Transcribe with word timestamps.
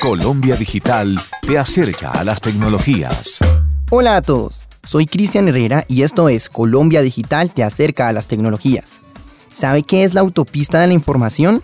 Colombia 0.00 0.56
Digital 0.56 1.18
te 1.46 1.58
acerca 1.58 2.10
a 2.12 2.24
las 2.24 2.40
tecnologías. 2.40 3.38
Hola 3.90 4.16
a 4.16 4.22
todos, 4.22 4.62
soy 4.82 5.04
Cristian 5.04 5.46
Herrera 5.46 5.84
y 5.88 6.02
esto 6.02 6.30
es 6.30 6.48
Colombia 6.48 7.02
Digital 7.02 7.50
te 7.50 7.62
acerca 7.62 8.08
a 8.08 8.12
las 8.12 8.26
tecnologías. 8.26 9.02
¿Sabe 9.52 9.82
qué 9.82 10.04
es 10.04 10.14
la 10.14 10.22
autopista 10.22 10.80
de 10.80 10.86
la 10.86 10.94
información? 10.94 11.62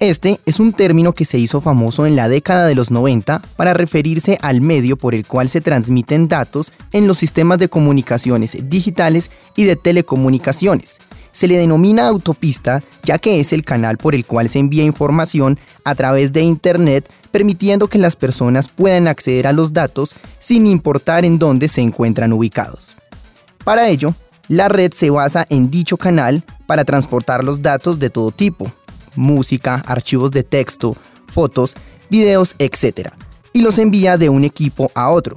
Este 0.00 0.38
es 0.44 0.60
un 0.60 0.74
término 0.74 1.14
que 1.14 1.24
se 1.24 1.38
hizo 1.38 1.62
famoso 1.62 2.04
en 2.04 2.14
la 2.14 2.28
década 2.28 2.66
de 2.66 2.74
los 2.74 2.90
90 2.90 3.40
para 3.56 3.72
referirse 3.72 4.38
al 4.42 4.60
medio 4.60 4.98
por 4.98 5.14
el 5.14 5.26
cual 5.26 5.48
se 5.48 5.62
transmiten 5.62 6.28
datos 6.28 6.72
en 6.92 7.06
los 7.06 7.16
sistemas 7.16 7.58
de 7.58 7.70
comunicaciones 7.70 8.54
digitales 8.68 9.30
y 9.56 9.64
de 9.64 9.76
telecomunicaciones. 9.76 10.98
Se 11.36 11.46
le 11.46 11.58
denomina 11.58 12.08
autopista 12.08 12.82
ya 13.02 13.18
que 13.18 13.40
es 13.40 13.52
el 13.52 13.62
canal 13.62 13.98
por 13.98 14.14
el 14.14 14.24
cual 14.24 14.48
se 14.48 14.58
envía 14.58 14.84
información 14.84 15.58
a 15.84 15.94
través 15.94 16.32
de 16.32 16.40
Internet, 16.40 17.10
permitiendo 17.30 17.88
que 17.88 17.98
las 17.98 18.16
personas 18.16 18.68
puedan 18.68 19.06
acceder 19.06 19.46
a 19.46 19.52
los 19.52 19.74
datos 19.74 20.14
sin 20.38 20.66
importar 20.66 21.26
en 21.26 21.38
dónde 21.38 21.68
se 21.68 21.82
encuentran 21.82 22.32
ubicados. 22.32 22.96
Para 23.64 23.90
ello, 23.90 24.14
la 24.48 24.70
red 24.70 24.94
se 24.94 25.10
basa 25.10 25.46
en 25.50 25.70
dicho 25.70 25.98
canal 25.98 26.42
para 26.66 26.86
transportar 26.86 27.44
los 27.44 27.60
datos 27.60 27.98
de 27.98 28.08
todo 28.08 28.30
tipo, 28.30 28.72
música, 29.14 29.84
archivos 29.86 30.30
de 30.30 30.42
texto, 30.42 30.96
fotos, 31.30 31.74
videos, 32.08 32.54
etc. 32.58 33.10
Y 33.52 33.60
los 33.60 33.78
envía 33.78 34.16
de 34.16 34.30
un 34.30 34.44
equipo 34.44 34.90
a 34.94 35.10
otro, 35.10 35.36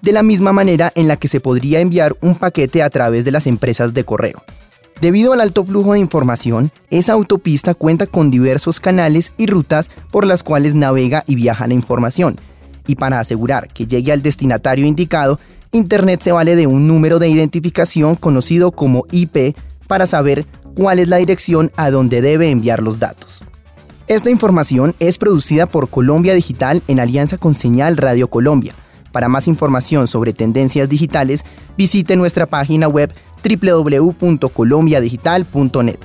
de 0.00 0.12
la 0.12 0.22
misma 0.22 0.54
manera 0.54 0.90
en 0.94 1.06
la 1.06 1.18
que 1.18 1.28
se 1.28 1.40
podría 1.40 1.80
enviar 1.80 2.16
un 2.22 2.34
paquete 2.34 2.82
a 2.82 2.88
través 2.88 3.26
de 3.26 3.30
las 3.30 3.46
empresas 3.46 3.92
de 3.92 4.04
correo. 4.04 4.42
Debido 5.00 5.32
al 5.32 5.40
alto 5.40 5.64
flujo 5.64 5.92
de 5.92 5.98
información, 5.98 6.70
esa 6.90 7.12
autopista 7.12 7.74
cuenta 7.74 8.06
con 8.06 8.30
diversos 8.30 8.80
canales 8.80 9.32
y 9.36 9.46
rutas 9.46 9.90
por 10.10 10.26
las 10.26 10.42
cuales 10.42 10.74
navega 10.74 11.24
y 11.26 11.34
viaja 11.34 11.66
la 11.66 11.74
información. 11.74 12.36
Y 12.86 12.96
para 12.96 13.20
asegurar 13.20 13.68
que 13.68 13.86
llegue 13.86 14.12
al 14.12 14.22
destinatario 14.22 14.86
indicado, 14.86 15.38
Internet 15.72 16.20
se 16.22 16.32
vale 16.32 16.54
de 16.54 16.66
un 16.66 16.86
número 16.86 17.18
de 17.18 17.28
identificación 17.28 18.14
conocido 18.14 18.70
como 18.70 19.06
IP 19.10 19.56
para 19.88 20.06
saber 20.06 20.46
cuál 20.74 20.98
es 21.00 21.08
la 21.08 21.16
dirección 21.16 21.72
a 21.76 21.90
donde 21.90 22.20
debe 22.20 22.50
enviar 22.50 22.82
los 22.82 22.98
datos. 22.98 23.42
Esta 24.06 24.30
información 24.30 24.94
es 25.00 25.18
producida 25.18 25.66
por 25.66 25.88
Colombia 25.88 26.34
Digital 26.34 26.82
en 26.88 27.00
alianza 27.00 27.38
con 27.38 27.54
Señal 27.54 27.96
Radio 27.96 28.28
Colombia. 28.28 28.74
Para 29.12 29.28
más 29.28 29.48
información 29.48 30.06
sobre 30.08 30.32
tendencias 30.32 30.88
digitales, 30.88 31.44
visite 31.76 32.14
nuestra 32.16 32.46
página 32.46 32.86
web 32.86 33.12
www.colombiadigital.net. 33.44 35.98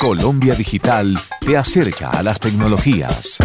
Colombia 0.00 0.54
Digital 0.54 1.18
te 1.40 1.56
acerca 1.56 2.10
a 2.10 2.22
las 2.22 2.38
tecnologías. 2.40 3.38